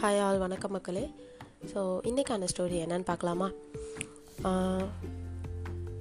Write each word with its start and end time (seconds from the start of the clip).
Hi 0.00 0.20
all 0.24 0.40
வணக்கம் 0.42 0.72
மக்களே. 0.74 1.02
So 1.70 1.80
இன்றைக்கான 2.08 2.48
ஸ்டோரி 2.50 2.76
என்னன்னு 2.82 3.06
பார்க்கலாமா? 3.08 3.48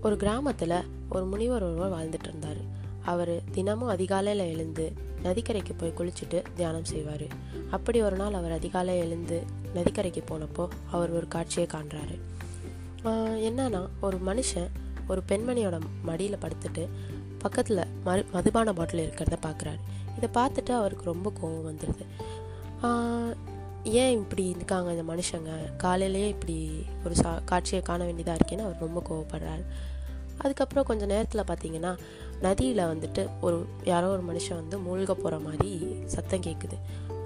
ஒரு 0.05 0.15
கிராமத்தில் 0.23 0.75
ஒரு 1.09 1.23
முனிவர் 1.31 1.65
ஒருவர் 1.67 1.93
வாழ்ந்துட்டு 1.95 2.27
இருந்தார். 2.29 2.59
அவர் 3.11 3.31
தினமும் 3.55 3.91
அதிகாலையில் 3.95 4.43
எழுந்து 4.53 4.85
நதிக்கரைக்கு 5.23 5.73
போய் 5.77 5.95
குளிச்சுட்டு 5.99 6.41
தியானம் 6.59 6.87
செய்வார். 6.91 7.25
அப்படி 7.77 8.01
ஒரு 8.09 8.15
நாள் 8.15 8.37
அவர் 8.41 8.55
அதிகாலை 8.59 8.95
எழுந்து 9.05 9.39
நதிக்கரைக்கு 9.77 10.23
போனப்போ 10.31 10.67
அவர் 10.91 11.15
ஒரு 11.19 11.29
காட்சியை 11.37 11.67
காண்றாரு. 11.73 12.17
என்னன்னா 13.49 13.83
ஒரு 14.09 14.19
மனுஷன் 14.29 14.69
ஒரு 15.07 15.23
பெண்மணியோட 15.31 15.79
மடியில் 16.11 16.41
படுத்துட்டு 16.45 16.85
பக்கத்தில் 17.45 17.87
மறு 18.09 18.23
மதுபான 18.37 18.73
பாட்டில் 18.79 19.05
இருக்கிறத 19.07 19.39
பார்க்குறாரு 19.49 19.81
இதை 20.17 20.29
பார்த்துட்டு 20.41 20.73
அவருக்கு 20.81 21.13
ரொம்ப 21.13 21.31
கோவம் 21.41 21.69
வந்துடுது 21.71 22.05
ஏன் 23.83 24.11
இப்படி 24.11 24.45
இருக்காங்க 24.45 24.93
இந்த 24.93 25.13
மனுஷங்க? 25.13 25.75
காலையிலேயே 25.77 26.27
இப்படி 26.27 26.85
ஒரு 27.05 27.15
சா 27.15 27.41
காட்சியை 27.45 27.81
காண 27.81 28.03
வேண்டியதாக 28.03 28.37
இருக்கேன்னு 28.37 28.59
அவர் 28.59 28.77
ரொம்ப 28.79 29.01
கோவப்படுறாரு. 29.09 29.65
அதுக்கப்புறம் 30.37 30.85
கொஞ்சம் 30.85 31.07
நேரத்தில் 31.07 31.41
பார்த்தீங்கன்னா 31.41 31.97
நதியில் 32.41 32.77
வந்துட்டு 32.77 33.29
ஒரு 33.41 33.65
யாரோ 33.83 34.07
ஒரு 34.07 34.23
மனுஷன் 34.23 34.55
வந்து 34.55 34.77
மூழ்க 34.77 35.05
போகிற 35.05 35.39
மாதிரி 35.39 35.95
சத்தம் 36.05 36.39
கேட்குது 36.39 36.77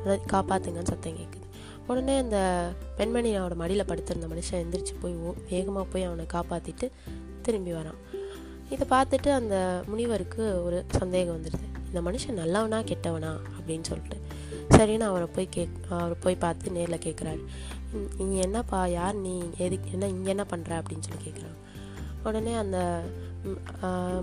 நதி 0.05 0.23
காப்பாத்துங்கன்னு 0.23 0.83
சத்தம் 0.83 1.17
கேட்குது 1.17 1.49
உடனே 1.87 2.17
அந்த 2.17 2.69
பெண்மணி 2.97 3.37
அவனோட 3.37 3.55
மடியில் 3.55 3.85
படுத்திருந்த 3.85 4.27
மனுஷன் 4.27 4.55
எந்திரிச்சு 4.55 4.95
போய் 5.01 5.13
ஓ 5.13 5.33
வேகமாக 5.49 5.85
போய் 5.91 6.03
அவனை 6.03 6.25
காப்பாற்றிட்டு 6.33 6.91
திரும்பி 7.41 7.73
வரான். 7.73 7.99
இதை 8.69 8.87
பார்த்துட்டு 8.89 9.29
அந்த 9.29 9.83
முனிவருக்கு 9.87 10.63
ஒரு 10.63 10.85
சந்தேகம் 10.87 11.41
வந்துடுது 11.41 11.93
இந்த 11.93 12.11
மனுஷன் 12.11 12.31
நல்லவனா 12.31 12.79
கெட்டவனா? 12.79 13.37
அப்படின்னு 13.59 13.81
சொல்லிட்டு. 13.81 14.17
சரின்னு 14.77 15.09
அவரை 15.09 15.27
போய் 15.35 15.53
கேக் 15.55 15.77
அவரை 15.89 16.15
போய் 16.19 16.41
பார்த்து 16.43 16.75
நேரில் 16.77 17.03
கேட்குறாரு 17.05 17.43
நீ 18.17 18.35
என்னப்பா 18.37 18.79
யார் 18.97 19.15
நீ? 19.25 19.33
எதுக்கு 19.57 19.87
என்ன 19.91 20.07
இங்கே 20.07 20.29
என்ன 20.29 20.45
பண்ணுற 20.51 20.71
அப்படின்னு 20.81 21.07
சொல்லி 21.07 21.23
கேட்குறான் 21.25 21.57
உடனே 22.23 22.53
அந்த 22.63 22.77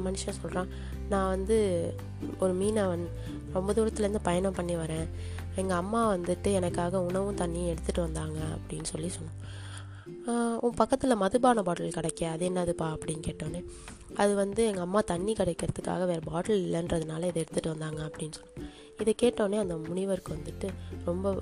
மனுஷன் 0.07 0.39
சொல்கிறான் 0.41 0.71
நான் 1.09 1.33
வந்து 1.35 1.57
ஒரு 2.39 2.53
மீனவன். 2.61 3.05
ரொம்ப 3.53 3.73
தூரத்துலேருந்து 3.73 4.21
பயணம் 4.23 4.57
பண்ணி 4.59 4.75
வரேன். 4.77 5.09
எங்கள் 5.61 5.77
அம்மா 5.77 6.01
வந்துட்டு 6.15 6.49
எனக்காக 6.59 7.01
உணவும் 7.03 7.37
தண்ணியும் 7.37 7.71
எடுத்துகிட்டு 7.73 8.07
வந்தாங்க. 8.07 8.39
அப்படின்னு 8.57 8.89
சொல்லி 8.93 9.09
சொன்னான். 9.09 9.39
உன் 10.65 10.79
பக்கத்தில் 10.81 11.21
மதுபான 11.23 11.63
பாட்டில் 11.63 11.97
கிடைக்க 11.97 12.31
அது 12.35 12.45
என்னதுப்பா? 12.49 12.87
அப்படின்னு 12.95 13.23
கேட்டோன்னே 13.29 13.61
அது 14.15 14.33
வந்து 14.35 14.61
எங்கள் 14.67 14.87
அம்மா 14.87 15.01
தண்ணி 15.13 15.33
கிடைக்கிறதுக்காக 15.33 16.07
வேறு 16.07 16.23
பாட்டில் 16.31 16.65
இல்லைன்றதுனால 16.67 17.31
இதை 17.31 17.39
எடுத்துகிட்டு 17.45 17.75
வந்தாங்க. 17.75 18.01
அப்படின்னு 18.09 18.37
சொன்னோம் 18.41 18.68
இதை 19.03 19.13
கேட்டோடனே 19.23 19.59
அந்த 19.65 19.75
முனிவருக்கு 19.89 20.37
வந்துட்டு 20.37 20.69
ரொம்ப 21.09 21.33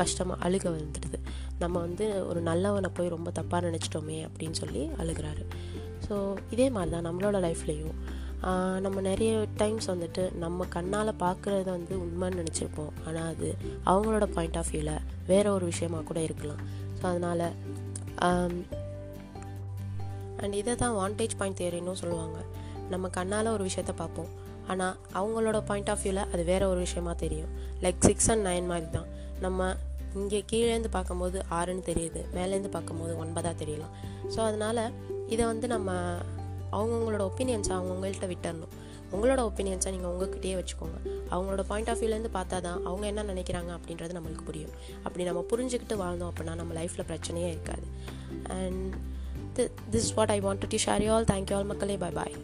கஷ்டமாக 0.00 0.42
அழுக 0.46 0.66
வந்துடுது. 0.76 1.18
நம்ம 1.62 1.76
வந்து 1.86 2.06
ஒரு 2.30 2.40
நல்லவனை 2.48 2.90
போய் 2.96 3.14
ரொம்ப 3.14 3.30
தப்பாக 3.38 3.60
நினச்சிட்டோமே 3.68 4.18
அப்படின்னு 4.28 4.56
சொல்லி 4.62 4.82
அழுகிறாரு. 5.02 5.44
ஸோ 6.06 6.14
இதே 6.54 6.66
மாதிரி 6.76 6.92
தான் 6.96 7.06
நம்மளோட 7.08 7.38
லைஃப்லேயும் 7.46 7.96
நம்ம 8.84 8.98
நிறைய 9.08 9.32
டைம்ஸ் 9.62 9.88
வந்துட்டு 9.92 10.22
நம்ம 10.44 10.66
கண்ணால் 10.74 11.10
பார்க்குறத 11.24 11.68
வந்து 11.76 11.94
உண்மைன்னு 12.04 12.38
நினச்சிருப்போம். 12.40 12.92
ஆனால் 13.06 13.28
அது 13.32 13.48
அவங்களோட 13.90 14.26
பாயிண்ட் 14.36 14.58
ஆஃப் 14.60 14.70
வியூவில் 14.72 15.02
வேற 15.30 15.46
ஒரு 15.56 15.64
விஷயமாக 15.72 16.06
கூட 16.10 16.20
இருக்கலாம். 16.28 16.62
ஸோ 16.98 17.02
அதனால் 17.10 17.46
அண்ட் 20.42 20.56
இதை 20.60 20.74
தான் 20.82 20.96
வாண்டேஜ் 21.00 21.38
பாயிண்ட் 21.40 21.60
தேரின்னு 21.60 22.00
சொல்லுவாங்க. 22.02 22.38
நம்ம 22.92 23.08
கண்ணால் 23.18 23.54
ஒரு 23.56 23.64
விஷயத்த 23.68 23.92
பார்ப்போம். 24.02 24.30
ஆனால் 24.72 24.96
அவங்களோட 25.18 25.58
பாயிண்ட் 25.70 25.90
ஆஃப் 25.92 26.02
வியூவில் 26.04 26.26
அது 26.32 26.42
வேற 26.50 26.62
ஒரு 26.72 26.80
விஷயமா 26.86 27.12
தெரியும். 27.24 27.52
லைக் 27.84 28.00
சிக்ஸ் 28.08 28.28
அண்ட் 28.32 28.44
நைன் 28.48 28.68
மாதிரி 28.72 28.90
தான் 28.96 29.08
நம்ம 29.44 29.70
இங்கே 30.20 30.40
கீழேருந்து 30.50 30.90
பார்க்கும்போது 30.96 31.38
ஆறுன்னு 31.58 31.84
தெரியுது. 31.88 32.20
மேலேருந்து 32.36 32.70
பார்க்கும்போது 32.76 33.12
ஒன்பதாக 33.22 33.54
தெரியலாம். 33.62 33.94
ஸோ 34.34 34.38
அதனால் 34.48 34.82
இதை 35.34 35.44
வந்து 35.52 35.66
நம்ம 35.74 35.90
அவங்கவுங்களோட 36.76 37.22
ஒப்பீனியன்ஸை 37.30 37.72
அவங்கவுங்கள்ட்ட 37.76 38.28
விட்டுறணும். 38.32 38.74
உங்களோட 39.14 39.40
ஒப்பீனியன்ஸை 39.48 39.90
நீங்கள் 39.94 40.10
உங்ககிட்டயே 40.12 40.56
வச்சுக்கோங்க. 40.58 40.98
அவங்களோட 41.34 41.62
பாயிண்ட் 41.70 41.90
ஆஃப் 41.92 42.00
வியூலேருந்து 42.00 42.32
பார்த்தா 42.36 42.58
தான் 42.66 42.80
அவங்க 42.88 43.04
என்ன 43.12 43.22
நினைக்கிறாங்க 43.30 43.70
அப்படின்றது 43.76 44.16
நம்மளுக்கு 44.18 44.44
புரியும். 44.50 44.74
அப்படி 45.06 45.24
நம்ம 45.28 45.42
புரிஞ்சுக்கிட்டு 45.52 45.96
வாழ்ந்தோம் 46.02 46.30
அப்படின்னா 46.32 46.54
நம்ம 46.60 46.74
லைஃப்பில் 46.80 47.08
பிரச்சனையே 47.10 47.48
இருக்காது. 47.54 47.86
And 48.58 48.94
this 49.94 50.12
what 50.18 50.34
I 50.36 50.38
want 50.46 50.62
to 50.74 50.80
share 50.86 51.04
you 51.06 51.12
all 51.16 51.28
thank you 51.32 51.56
all 51.58 51.70
மக்களே. 51.72 51.96
Bye 52.04 52.12
bye 52.20 52.36